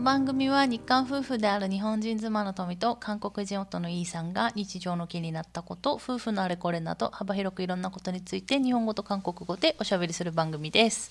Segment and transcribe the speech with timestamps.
[0.00, 11.10] 番組は日韓夫婦である日本人妻の富と韓国人夫のイーさんが日常の気になったこと夫婦のあれこれなど幅広くいろんなことについて日本語と韓国語でおしゃべりする番組です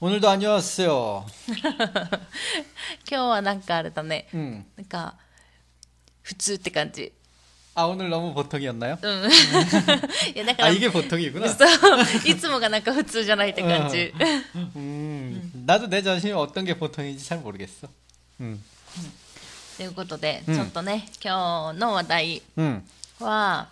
[0.00, 1.26] 오늘도 안녕하세요.
[1.58, 2.06] 今
[3.08, 4.64] 日はなんかあれだね 음.
[4.76, 5.16] なんか
[6.22, 7.12] 普通って感じ
[7.74, 8.98] 아 오늘 너무 보통이었나요?
[9.02, 9.30] うん
[10.34, 11.48] いやだか 아 ら 이게 보통이구나.
[11.48, 11.68] そう
[12.30, 14.12] いつもがなんか普通じゃないって感じ、
[14.76, 17.88] 음, 나도 내 자신이 어떤 게 보통인지 잘 모르겠어.
[18.40, 18.58] 음,
[19.76, 22.82] ということで、うんちょっとね今日の話題 음.
[23.20, 23.68] は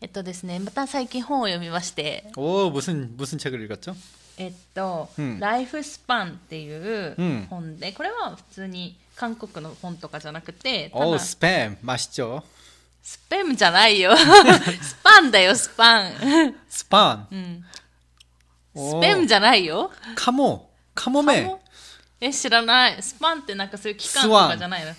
[0.00, 3.96] えっとですねまた最近本を読みまして 오 무슨 무슨 책을 읽었죠?
[4.36, 12.42] えっと、うんライフスパンっていううん本で、これは普通に韓国の本とかじゃなくて、た 오 だ 스팸 맛있죠.
[13.02, 14.16] スペムじゃないよ。
[14.16, 16.12] スパンだよ、スパン。
[16.68, 17.26] 스판.
[17.30, 17.64] うん。
[18.74, 19.92] ス 오, ペムじゃないよ。
[20.16, 21.42] 카모 카모메.
[21.42, 21.60] カモ
[22.20, 23.02] え、知らない。
[23.02, 24.92] スパンってなんかそういう期間とかじゃないの。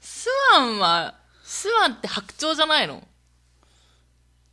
[0.00, 3.02] スワンは、スワンって白鳥じゃないの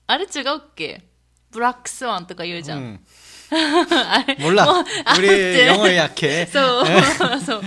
[0.08, 1.04] あれ違うっけ
[1.52, 2.80] ブラックスワンとか言うじゃん。
[2.80, 3.00] 음.
[3.52, 4.66] あれ 몰라.
[4.66, 6.48] もうあって 우리 영어에 약해.
[6.48, 6.86] そう
[7.40, 7.62] そう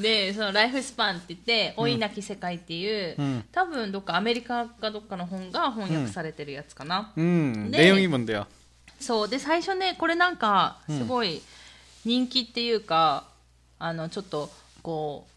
[0.00, 7.78] でそのライフスパンって言って「老いなき世界」っていう、うん多分どっかアメリカかどっかの本が翻訳されてるやつかな、 음, 네.
[7.92, 8.46] 내용이 뭔데요?
[9.00, 11.42] そうで最初ねこれなんかすごい
[12.04, 13.24] 人気っていうか、
[13.79, 14.49] あのちょっと
[14.83, 15.31] こう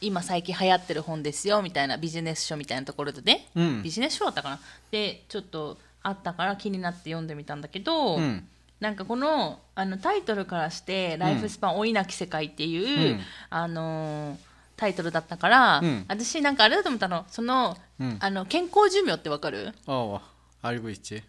[0.00, 4.60] 今最近流行ってる本ですよみたいなビジネス書みたいなところでね、うん、ビジネス書だったかな。
[4.90, 8.48] でちょっとあったから気になって読んでみたんだけど、うん、
[8.80, 14.36] なんかこのあのタイトルからして「ライフスパン老いなき世界」っていう、うん、あの、
[14.76, 17.24] タイトルだったから、うん、私なんかあれだと思ったの。
[17.28, 17.76] その,、
[18.18, 19.72] あの健康寿命ってわかる？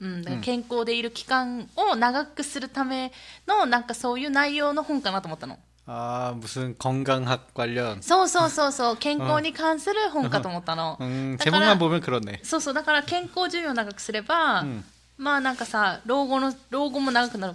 [0.01, 3.11] うん、健康でいる期間を長くするため
[3.47, 5.59] のなんかそういう内容の本かなと思ったの。
[5.86, 8.02] 아 무슨 건강학 관련.
[8.02, 12.40] そうそうそうそう 健康に関する本かと思ったの、 음, だから 제목만 보면 그렇네.
[12.42, 14.84] そうそうだから健康寿命を長くすれば、うん
[15.18, 17.54] まあなんかさ老後の老後も長くなる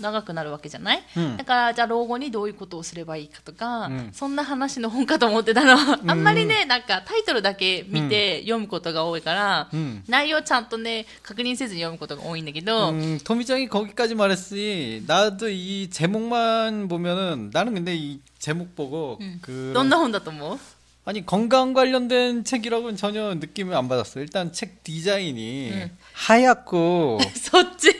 [0.00, 5.76] 長くなるわけじゃない、うんだからじゃあ老後にどういうことをすればいいかとか、うんそんな話の本かと思ってたの、
[6.10, 10.02] あんまりねなんかタイトルだけ見て読むことが多いから、 음.
[10.08, 19.38] 内容ちゃんとね確認せずに読むことが多いんだけど、 음, 토미짱이 거기까지 말했으니 나도 이 제목만 보면은 나는 근데 이 제목 보고 음.
[19.40, 20.58] 그 どんな本だと思う
[21.08, 24.20] 아니 건강 관련된 책이라고는 전혀 느낌을 안 받았어.
[24.20, 25.98] 일단 책 디자인이 음.
[26.14, 27.94] 하얗고 そっち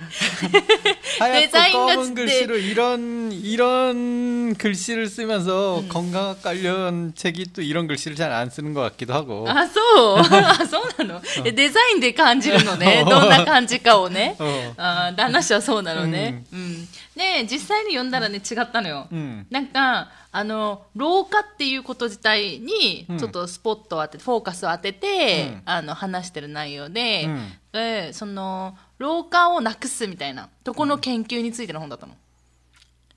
[1.19, 5.89] 하얗고 디자인과 검은 진짜- 글씨로 이런 이런 글씨를 쓰면서 음.
[5.89, 9.45] 건강학 관련 책이 또 이런 글씨를 잘 안 쓰는 것 같기도 하고.
[9.49, 9.81] あそ
[10.15, 14.73] うあ そうなの、えデザインで感じるのねどんな感じかをね 어.
[14.77, 19.45] あー話はそうなのね、うん で実際に読んだらね違ったのよ、 음.
[19.49, 32.13] なんかあの老化っていうこと自体にうんちょっとスポットを当てて、フォーカスを当てて、うんあの話してる内容で,、うんでその老化をなくすみたいなとこの研究についての本だったの、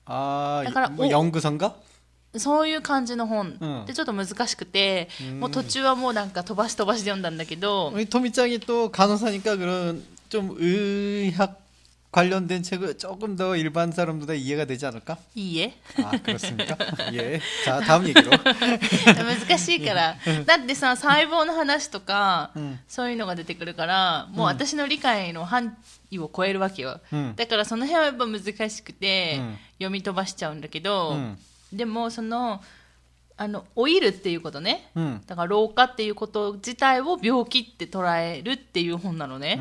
[0.05, 1.73] 아, 약간 뭐 오- 연구선가?
[2.37, 11.57] そういう感じの本、うんでちょっと難しくて、うんもう途中はもうなんか飛ばし飛ばしで読んだんだけど、 우리 토미짱이 또 간호사니까 그런 좀 의학
[12.13, 15.17] 관련된 책을 조금 더 일반 사람보다 이해가 되지 않을까?
[15.35, 16.75] いいえ 아 그렇습니까?
[17.13, 17.39] 예.
[17.63, 18.31] 자 다음 얘기로.
[18.31, 25.77] 難しいからだってさ細胞の話とか、うんそういうのが出てくるからもう私の理解の範
[26.09, 31.37] 囲を超えるわけよ、うんだからその辺はやっぱ難しくて、うん読み飛ばしちゃうんだけど、うん
[31.71, 32.61] でもその
[33.36, 39.56] あの老いるっていうことね、うん、だから老化っていうこと自体を病気って捉えるっていう本なのね。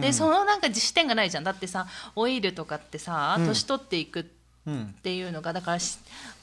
[0.00, 1.44] でそのなんか視点がないじゃん。
[1.44, 1.86] だってさ
[2.16, 4.24] 老いるとかってさ、うん、年取っていくっ
[5.02, 5.78] ていうのがだから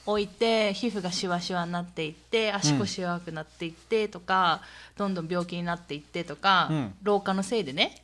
[0.06, 6.70] 老いて皮膚がしわしわになっていって足腰弱くなっていってとか、うん、どんどん病気になっていってとか、
[7.02, 8.00] 老化のせいでね。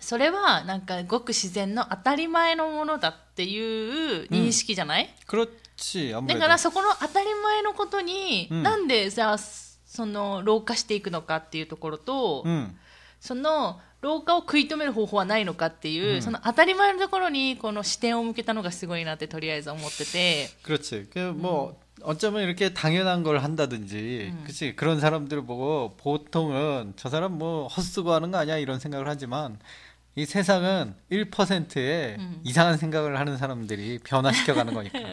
[0.00, 5.48] それはなんかごく自然の当たり前のものだっていう認識じゃない、うん。
[5.75, 6.11] 지.
[6.11, 6.39] だ 아무래도.
[6.39, 12.75] からそこの当たり前のことに、うんなんでじゃあその老化していくのかっていうところと、 음.
[13.19, 20.49] その老化を食い止める方法はないのかっていう、うんその当たり前のところにこの視点を向けたのがすごいなってとりあえず思ってて。
[20.63, 21.09] 그렇지.
[21.09, 24.43] 그뭐 어쩌면 이렇게 당연한 걸 한다든지, 음.
[24.45, 29.57] 그치 그런 사람들을 보고 보통은 저 사람 뭐 헛수고 하는 거 아니야 이런 생각을 하지만
[30.17, 32.41] 이 세상은 1%의 음.
[32.43, 34.97] 이상한 생각을 하는 사람들이 변화시켜가는 거니까.
[34.97, 35.05] うん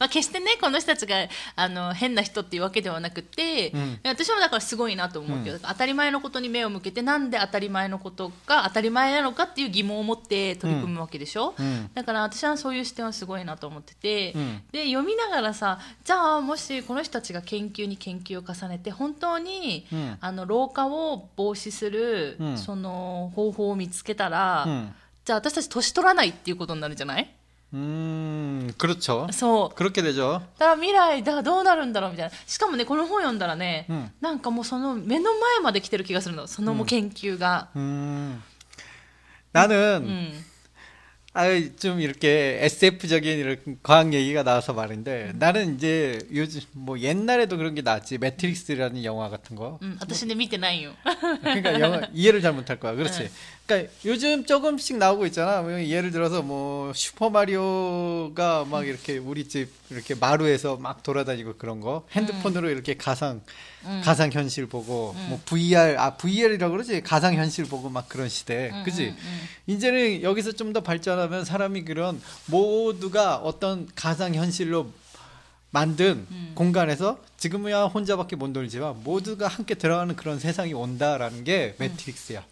[0.00, 24.94] まあ、決してねこの人たちがあの変な人っていうわけではなくて、うん私もだからすごいなと思うけど、当たり前のことに目を向けてなんで当たり前のことが当たり前なのかっていう疑問を持って取り組むわけでしょ、うんだから私はそういう視点はすごいなと思ってて、うんで読みながらさじゃあもしこの人たちが研究に研究を重ねて本当に、うんあの老化を防止する、うんその方法を見つけたら、 음.
[25.24, 27.34] じゃあ私たち年取らないっていうことになるんじゃない
[27.72, 29.28] 음, 그렇죠.
[29.30, 30.42] そう 그렇게 되죠.
[30.58, 38.42] だから未来だどうなるんだろうみたいなしかもねこの本読んだらね、うんなんかもうその目の前まで来てる気がするのそのもう研究が、 음.
[39.52, 40.44] 나는 うん、
[41.32, 41.44] 아,
[41.78, 47.82] 좀 이렇게 SF적인 이런 과학 얘기가 나와서 말인데 나는 이제 요즘 뭐 옛날에도 그런 게
[47.82, 50.92] 나왔지 매트릭스라는 영화 같은 거 うん、私ね見てないよ
[51.42, 53.30] 그러니까 영화 이해를 잘 못할 거야 그렇지
[53.65, 55.61] 그러니까 요즘 조금씩 나오고 있잖아.
[55.63, 61.79] 뭐 예를 들어서 뭐 슈퍼 마리오가 막 이렇게 우리 집 이렇게 마루에서 막 돌아다니고 그런
[61.81, 62.05] 거.
[62.11, 63.41] 핸드폰으로 이렇게 가상
[64.03, 67.01] 가상 현실 보고 뭐 VR 아 VR이라고 그러지?
[67.01, 68.69] 가상 현실 보고 막 그런 시대.
[68.71, 69.07] 음, 그지?
[69.09, 69.47] 음, 음.
[69.67, 74.91] 이제는 여기서 좀 더 발전하면 사람이 그런 모두가 어떤 가상 현실로
[75.71, 82.43] 만든 공간에서 지금이야 혼자밖에 못 놀지만 모두가 함께 들어가는 그런 세상이 온다라는 게 매트릭스야.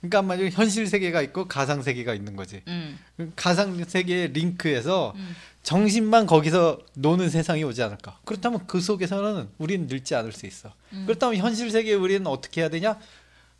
[0.00, 2.62] 그러니까 만약에 현실 세계가 있고 가상 세계가 있는 거지.
[2.68, 2.98] 음.
[3.36, 5.34] 가상 세계의 링크에서 음.
[5.62, 8.18] 정신만 거기서 노는 세상이 오지 않을까.
[8.24, 10.72] 그렇다면 그 속에서는 우리는 늙지 않을 수 있어.
[10.92, 11.04] 음.
[11.06, 12.98] 그렇다면 현실 세계에 우리는 어떻게 해야 되냐?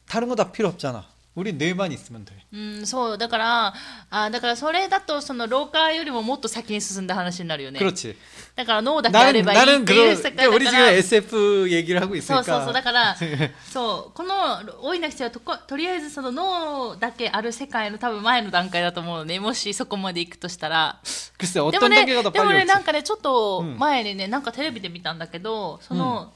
[0.08, 1.06] 다른 거 다 필요 없잖아.
[1.37, 2.33] 우리 뇌만 있으면 돼.
[2.53, 3.73] うん、そうだから
[4.11, 8.15] あだからそれだとその老化よりももっと先に進んだ話になるよね 그렇지.
[8.55, 11.99] だから脳だけあれ 나는 ばいいっ 나는 ていう 그런 世 그러니까 界だ 우리 か 지금 ら SF 얘기를
[11.99, 13.15] 하고 そうそうそう 있으니까 だから
[13.71, 14.35] そうこの
[14.83, 20.99] 多いなくしてはとことりあえずその脳だけある世界の多分前の段階だと思うのねもしそこまで行くとしたら
[21.39, 26.31] 글쎄 でも 어떤 ね 단계가 더 でも 빨리 ね 올지 なんかねちょっとうん前にねなんかテレビで見たんだけどその、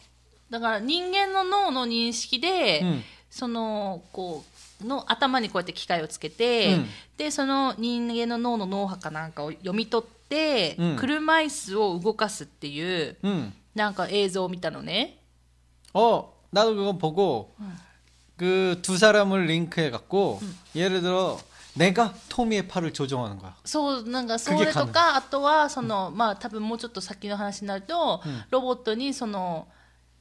[0.50, 4.51] だから人間の脳の認識で、うんそのこう
[4.82, 6.86] の頭にこうやって機械をつけて、うん
[7.18, 13.52] でその人間の脳の脳波かなんかを読み取って、うん車椅子を動かすっていう 음.
[13.74, 15.20] なんか映像を見たのね。
[15.94, 17.56] 어 나도 그거 보고
[18.38, 20.40] 그 두 사람을 링크해 갖고
[20.76, 21.40] 예를 들어
[21.76, 23.56] 내가 토미의 팔을 조종하는 거야.
[23.64, 29.68] そうなんかそれとかあとはその、まあ多分もうちょっと先の話になると、ロボットにその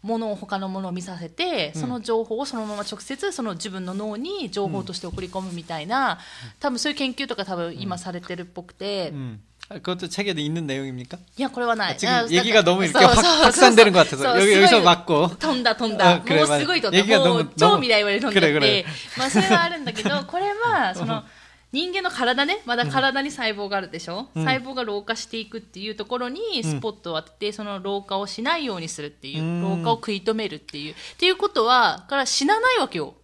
[0.03, 6.19] ものを他のものを見させて、その情報をそのまま直接その自分の脳に情報として送り込むみたいな、
[6.61, 9.41] 多分そういう研究とか多分今されてるっぽくて、 음.
[9.69, 11.19] 아, 그것도 책에 있는 내용입니까?
[11.37, 11.95] いやこれはない。
[11.95, 14.63] 아, 지금 あ 얘기가 너무 이렇게 そう 확, そうそう 확산되는 것 같아서 そう 여기 すごい
[14.63, 18.85] 여기서 맞고 飛んだ飛んだ、あくればもうすごい飛んだ얘기가 も 너무 う超未来まで飛んだって 그래 그래
[19.19, 21.25] まあそれはあるんだけどこれはその
[21.73, 33.15] 人間の体ねまだ体に細胞があるでしょ、細胞が老化していくっていうところにスポットを当てて、その老化をしないようにするっていう、うん老化を食い止めるっていうっていうことはから死なないわけよ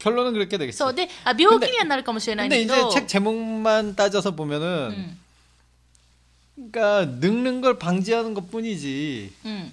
[0.00, 0.76] 결론은 그렇게 되겠지.
[0.76, 5.22] そうであ病気にはなるかもしれないんだ 근데 け 이제 ど 책 제목만 따져서 보면은 うん
[6.70, 9.32] 그러니까 늙는 걸 방지하는 것뿐이지.
[9.46, 9.72] うん、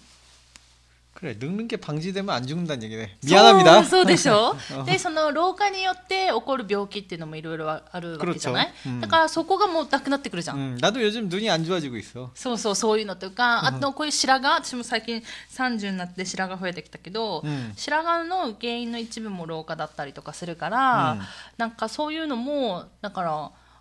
[1.23, 3.17] 그래 늙는 게 방지되면 안 죽는다는 얘기네.
[3.25, 3.83] 미안합니다.
[3.83, 4.55] そうそうでしょ
[4.85, 8.89] でその老化によって起こる病気っていうのもいろいろあるわけじゃない、 그렇죠.
[8.89, 9.01] 음.
[9.01, 12.29] だからそこがもうなくなってくるじゃん、 음, 나도 요즘 눈이 안 좋아지고 있어.
[12.35, 15.21] そうそうそういうのとか、あとこういう白髪私も最近
[15.51, 21.21] 30になって白髪増えてきたけど、うん白髪の原因の一部も老化だったりとかするから、うん
[21.57, 23.51] なんかそういうのもだから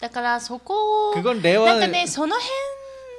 [0.00, 2.50] だからそこを 그건 なん 레어 かねその辺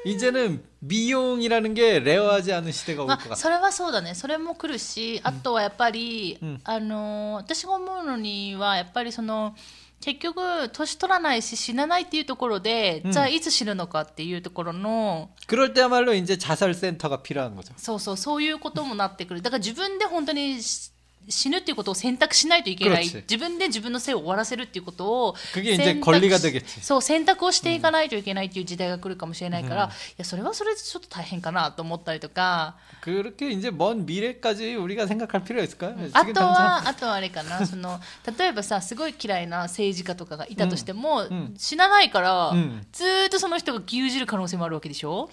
[0.05, 3.35] 이제는 미용이라는 게 레어하지 않은 시대가 올 것 まあ、 같아.
[3.35, 9.55] それはそうだねそれも来るしあとはやっぱり、うんあのー私が思うのにはやっぱりその
[9.99, 17.73] 結局年取らないし死なないっていうところで、うんじゃあいつ死ぬのかっていうところの 그럴 때야말로 이제 자살 센터가 필요한 거죠.
[17.77, 20.91] そうそうそういうこともなってくるだから自分で本当にし
[21.29, 35.43] 死ぬっていうことを選択しないといけない 그렇지 自分で自分の生を終わらせるっていうことを 그게이제 選択 권리가 し 되겠지 そう選択をしていかないといけないっていう時代が来るかもしれないから、いやそれはそれでちょっと大変かなと思ったりとか 그렇게 이제 먼 미래까지 우리가 생각할
[35.43, 35.95] 필요가 있을까요?
[36.13, 37.99] あ 지금 と 당장 はあとはあれかな その
[38.37, 45.29] 例えばさすごい嫌いな政治家とかがいたとしても、ん死なないから、うんずーっとその人が牛耳る可能性もあるわけでしょ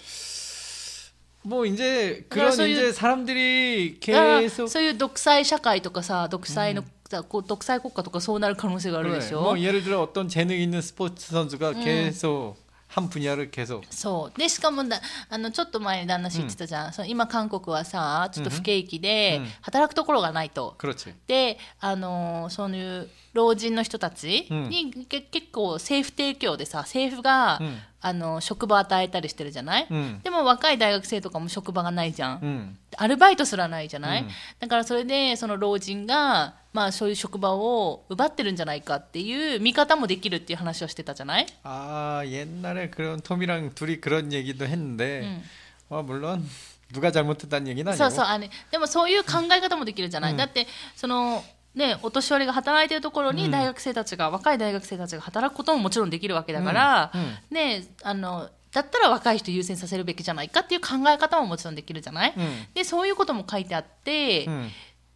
[1.43, 10.01] 뭐 이제 그러니까 그런 소유- 이제 사람들이 だから 계속 そういう独裁社会とかさ独裁の、さこう独裁国家とかそうなる可能性があるで 네, しょ、 뭐 예를 들어
[10.01, 12.55] 어떤 재능 있는 스포츠 선수가 계속
[12.87, 14.99] 한 분야를 계속 そうでしかもだ
[15.29, 21.13] あのちょっと前に旦那氏言ってたじゃん、その今韓国はさちょっと不景気でうん働くところがないと、 그렇지.
[21.27, 30.21] であのーそういう 老人の人たちに、け結構政府提供でさ政府が、うんあの職場与えたりしてるじゃない、 음.
[30.21, 32.77] でも若い大学生とかも職場がないじゃん、 음.
[32.97, 45.43] アルバイトすらないじゃない、うんだからそれでその老人が、まあ、そういう職場を奪ってるんじゃないかっていう見方もできるっていう話をしてたじゃない、 아 옛날에 그런 톰이랑 둘이 그런 얘기도 했는데 음.
[45.89, 46.47] 어, 물론
[46.93, 51.43] 누가 잘못했다는 얘기는 아니고 そうそうあのでもそういう考え方もできるじゃない、だってその
[51.74, 57.20] ね、お年寄りが働いてるところに大学生たちが、うん、若い大学生たちが働くことももちろんできるわけだから、うん。
[57.20, 62.34] うん、ね、あのだったら若い人優先させるべきじゃないかっていう考え方ももちろんできるじゃない、
[62.72, 64.48] でそういうことも書いてあって、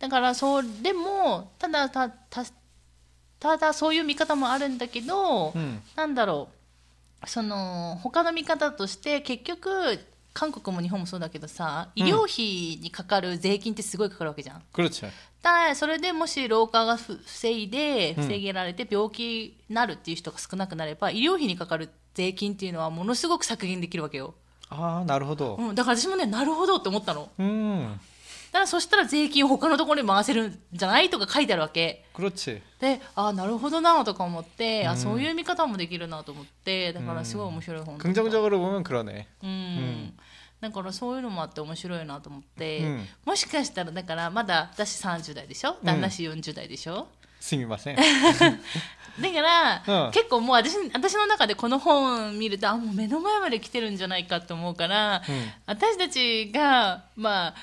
[0.01, 2.11] だからそれもただた
[3.39, 6.49] ただそういう見方もあるんだけど、うん、なんだろ
[7.23, 9.99] うその他の見方として結局
[10.33, 14.63] 韓国も日本もそうだけどさ医療費にかかる税金ってすごいかかるわけじゃん。
[15.44, 15.70] 그렇죠.
[15.70, 24.34] だそれでもし老化がふ防いでうん防げられて病気になるっていう人が少なくなれば、医療費にかかる税金っていうのはものすごく削減できるわけよ、
[24.70, 25.58] 아 나루호도.
[25.60, 27.98] うん、だから私もねなるほどって思ったの 음.
[28.52, 32.62] だからそしたら税金を他のところに回せるんじゃないとか書いてあるわけ 그렇지.
[32.80, 39.28] でああなるほどなとか思って、あそういう見方もできるなと思ってだからすごい面白い本だった 긍정적으로 보면 그러네.
[39.44, 40.14] うん
[40.65, 45.77] だからそういうのもあって面白いなと思って、うん、もしかしたらだからまだ私30代でしょ？
[45.85, 47.05] 旦那氏40代でしょ、うん、
[47.39, 47.97] すみません。
[48.01, 57.55] だから、うん、結構もう私私の中でこの本見るとあもう目の前まで来てるんじゃないかと思うから、うん、私たちがまあ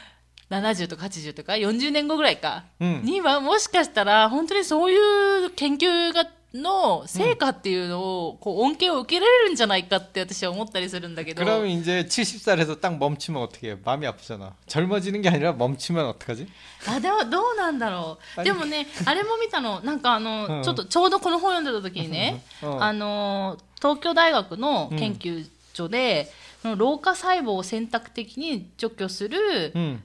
[0.52, 13.77] 70とか80とか40年後ぐらいか、にはもしかしたら本当にそういう研究がの成果っていうのを、こう恩恵を受けられるんじゃないかって私は思ったりするんだけど 그럼 이제 70살에서 딱 멈추면 어떻게 해?
[13.85, 14.55] 마음이 아프잖아.
[14.67, 16.47] 젊어지는 게 아니라 멈추면 어떡하지?
[16.89, 26.33] あでもどうなんだろうあでもねあれも見たのなんかあの、うんちょっとちょうどこの本読んでた時にね、うんあの東京大学の研究所で、
[26.63, 30.03] その老化細胞を選択的に除去する、 음.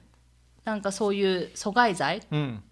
[0.64, 2.62] なんかそういう阻害剤 음.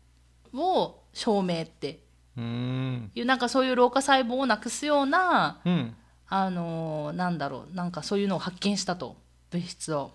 [0.55, 2.01] を証明って。
[2.37, 3.11] 음.
[3.15, 5.95] いうなんかそういう老化細胞をなくすような 음.
[6.29, 9.17] あのなんだろうなんかそういうのを発見したと
[9.51, 10.13] 物質を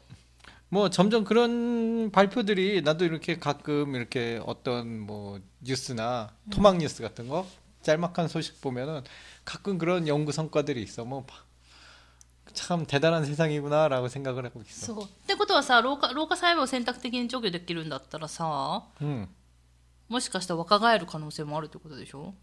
[0.69, 7.45] 뭐 점점 그런 발표들이 나도 이렇게 가끔 이렇게 어떤 뭐 뉴스나 토막 뉴스 같은 거
[7.83, 9.03] 짤막한 소식 보면은
[9.43, 11.05] 가끔 그런 연구 성과들이 있어.
[11.05, 11.25] 뭐
[12.55, 14.93] 참 대단한 세상이구나라고 생각을 하고 있어.
[14.93, 19.27] そうってことはさ老化老化細胞を選択的に除去できるんだったらさ 음.
[20.09, 22.33] もしかしたら若返る可能性もあるってことでしょ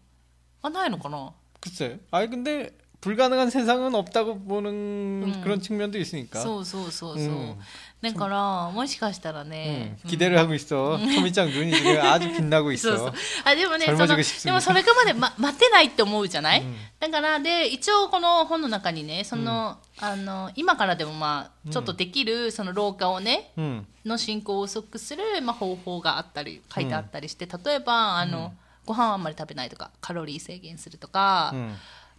[0.61, 1.99] あないのかな 글쎄.
[2.11, 6.41] 아니 근데 불가능한 세상은 없다고 보는 그런 측면도 있으니까.
[6.41, 7.55] そうそうそうそう、うん
[8.03, 10.97] だからもしかしたら 음, ね、 기대를 하고 있어.
[10.97, 13.07] 토미짱 눈이 지금 아주 빛나고 そうそ 있어.
[13.07, 13.13] う
[13.45, 14.43] あでもねその 젊어지고 싶습니다.
[14.43, 16.63] でもそれかまで、ま、待てないって思うじゃない、
[16.99, 23.85] だからで一応この本の中にねその、あの今からでもまあちょっとできるその老化をね、 음.
[24.03, 28.53] の進行を遅くする、まあ、方法があったり書いてあったりして、例えばあの、
[28.85, 31.73] ご飯をあんまり食べないとかカロリー制限するとか、 음.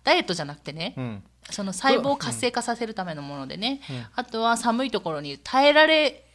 [0.10, 6.26] ダイエットじゃなくてね、うん、その細胞を活性化させるためのものでね、うん、あとは寒いところに耐えられ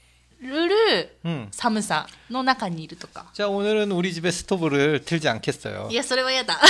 [0.40, 1.08] るる
[1.50, 5.90] 寒さの中にいるとか.자 오늘은 우리 집에ト토브를 틀지 않겠어 요.
[5.90, 6.60] や,それは嫌だ.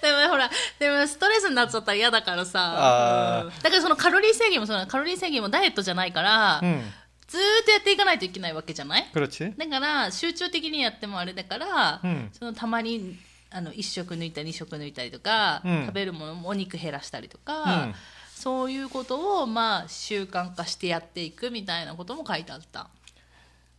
[0.00, 4.86] でもほら、でもストレスになっちゃったら嫌だからさ、うん、だからそのカロリー制限もそうな。
[4.86, 6.80] カロリー制限もダイエットじゃないから、うん、
[7.28, 9.06] ずっとやっていかないといけないわけじゃない？
[9.12, 9.20] だ
[9.68, 13.18] から集中的にやってもあれだから、うん、そのたまに
[13.50, 17.94] あの1食抜いたり2食抜いたりとか、うん食べるものもお肉減らしたりとか、うん
[18.40, 22.88] そういうことをまあ習慣化してやっていくみたいなことも書いてあった。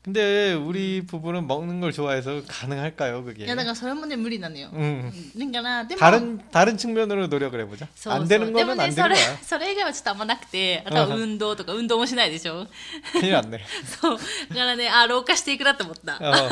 [0.07, 3.45] 근데 우리 부부는 먹는 걸 좋아해서 가능할까요, 그게?
[3.45, 5.11] いやだからそれもね無理なのよ、 음.
[5.53, 7.89] だからでも 다른 다른 측면으로 노력을 해보자.
[7.97, 9.37] そうそう 안 되는 でも 거는 ね 안 そ 되는 れ 거야.
[9.43, 12.69] それ以外はちょっとあんまなくてあとは運動とか運動もしないでしょ
[13.15, 13.59] 큰일 났네.
[14.01, 14.19] そう
[14.51, 16.49] だからねあ老化していくなって思った、 어.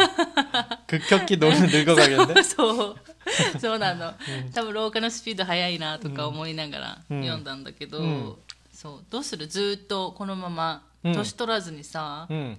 [0.89, 2.43] 급격히 노는 늙어가겠는데?
[2.43, 2.97] そう
[3.61, 4.15] そうなの、
[4.53, 8.35] 多分老化のスピード速いなとか思いながらうん読んだんだけど、うん
[8.73, 12.59] そうどうするずーっとこのままうん年取らずにさ、 응.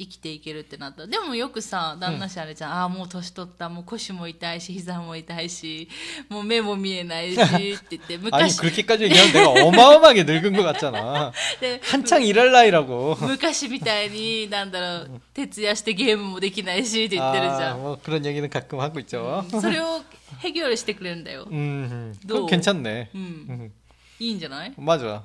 [0.00, 5.90] 生きていけるってなったでもよくさ旦那氏あれじゃん、ああもう年取ったもう腰も痛いし膝も痛いし
[6.30, 11.32] もう目も見えないしって言って 아니 昔 그렇게까지 얘기하면 내가 어마어마하게 늙은 것 같잖아.
[11.60, 13.18] で 한창 일할 나이라고.
[13.20, 19.44] 昔みたいになんだろう徹夜してゲームもできないしって言ってるじゃ 아, ん、 뭐 그런 얘기는 가끔 하고 있죠.
[19.60, 20.02] それを
[20.38, 22.46] 해결してくれるんだよ 음, 너.
[22.46, 23.10] 그건 괜찮네.
[23.14, 23.72] うん 음,
[24.18, 25.24] いいんじゃない 맞아.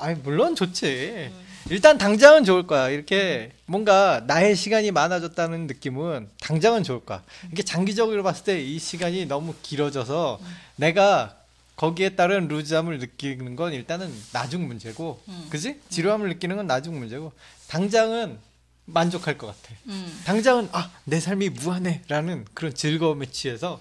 [0.00, 1.30] 아니 물론 좋지.
[1.70, 2.88] 일단 당장은 좋을 거야.
[2.88, 7.22] 이렇게 뭔가 나의 시간이 많아졌다는 느낌은 당장은 좋을 거야.
[7.52, 10.40] 이게 장기적으로 봤을 때 이 시간이 너무 길어져서
[10.76, 11.36] 내가
[11.76, 15.46] 거기에 따른 루즈함을 느끼는 건 일단은 나중 문제고, 음.
[15.50, 15.80] 그지?
[15.88, 17.32] 지루함을 느끼는 건 나중 문제고,
[17.68, 18.38] 당장은
[18.84, 19.74] 만족할 것 같아.
[19.88, 23.80] うん、 당장은 아 내 삶이 무한해라는 그런 즐거움에 취해서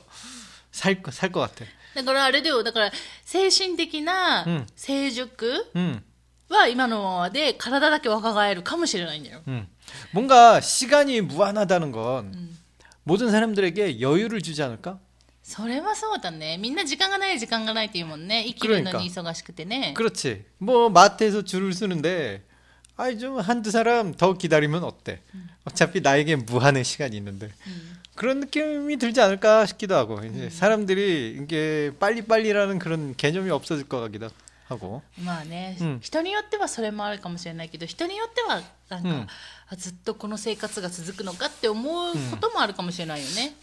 [0.72, 1.66] 살살 것 같아.
[1.96, 2.92] だからあれだよだから
[3.26, 6.02] 精神的なうん成熟 음,
[6.50, 9.68] は今のままで体だけ若返るかもしれないんだよ、 음.
[10.12, 12.58] 뭔가 시간이 무한하다는 건 うん、
[13.04, 14.98] 모든 사람들에게 여유를 주지 않을까?
[15.44, 20.46] それはそうだねみんな時間がない時間がないっていうもんね生きるのに忙しくてね 그렇지.
[20.60, 22.44] 뭐 마트에서 줄을 서는데
[22.98, 25.22] 아이 좀 한두 사람 더 기다리면 어때?
[25.66, 31.94] 어차피 나에게 무한의 시간이 있는데 うん 그런 느낌이 들지 않을까 싶기도 하고 이제 사람들이 이게
[32.02, 34.36] 빨리빨리라는 그런 개념이 없어질 것 같기도 하고
[35.24, 39.28] まあね、うん人によってはそれもあるかもしれないけど人によってはなんか、うん
[39.72, 43.54] あずっとこの生活が続くのかって思うこともあるかもしれないよね、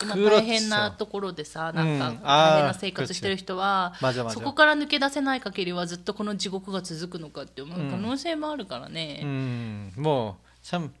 [0.00, 4.34] 今 그렇죠 大変なところでさなんかうんあー大変な生活してる人は、 맞아 맞아.
[4.34, 10.92] そこから抜け出せない限りはずっとこの地獄が続くのかって思う可能性もあるからね、 음, 뭐, 참,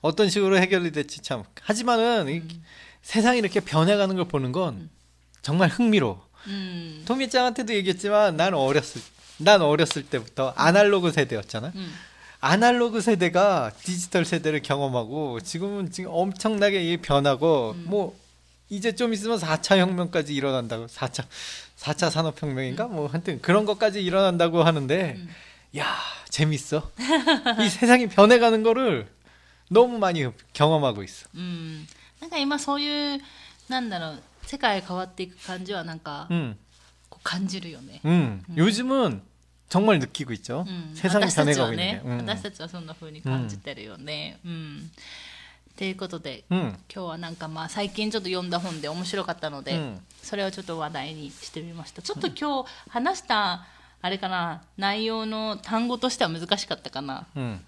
[0.00, 1.44] 어떤 식으로 해결이 될지 참.
[1.62, 2.42] 하지만은, 이
[3.02, 4.90] 세상이 이렇게 변해가는 걸 보는 건
[5.42, 6.25] 정말 흥미로워.
[6.46, 9.00] うん、 토미짱한테도 얘기했지만, 난 어렸을,
[9.38, 11.72] 난 어렸을 때부터 아날로그 세대였잖아.
[11.74, 11.92] うん
[12.44, 18.18] 아날로그 세대가 디지털 세대를 경험하고, 지금은 지금 엄청나게 이 변하고, 뭐,
[18.68, 20.86] 이제 좀 있으면 4차 혁명까지 일어난다고.
[20.86, 21.24] 4차,
[21.78, 22.86] 4차 산업혁명인가?
[22.88, 25.20] 뭐, 하여튼 그런 것까지 일어난다고 하는데,
[25.78, 25.86] 야,
[26.30, 26.90] 재밌어.
[27.64, 29.06] 이 세상이 변해가는 거를
[29.70, 31.28] 너무 많이 경험하고 있어.
[31.34, 31.86] うん、
[32.20, 33.20] なんか今そういう
[33.68, 36.56] なんだろう 世界変わっていく感じはなんか 음,
[37.08, 38.42] こう感じるよね、 음.
[38.54, 39.22] 요즘은
[39.68, 40.64] 정말 느끼고 있죠.
[40.68, 42.08] うん、 세상이 私たち 변해가고 は 있는 ね 게.
[42.08, 42.16] 、음.
[42.26, 44.38] 私たちはそんな風に感じてるよね。
[44.44, 44.90] うん。
[45.76, 52.02] ということで、 음, 今日はなんかまあ最近ちょっと読んだ本で面白かったので、うんそれをちょっと話題にしてみました。
[52.02, 53.66] ちょっと今日話した
[54.02, 57.58] あれかな内容の単語としては難しかったかな 음.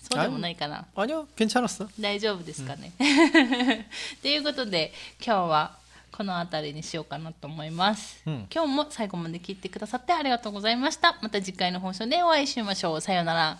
[0.00, 1.88] そうでもないかな 아니요, 괜찮았어.
[2.00, 2.92] 大丈夫ですかね、
[4.22, 4.92] ということで
[5.24, 5.76] 今日は
[6.12, 13.58] この辺りにしようかなと思います、うん今日も最後まで聞いてくださってありがとうございましたまた次回の放送でお会いしましょうさようなら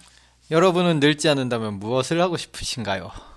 [0.50, 3.27] 여러분은 늙지 않는다면 무엇을 하고 싶으신가요?